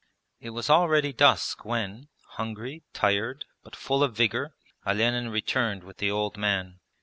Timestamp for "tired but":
2.91-3.75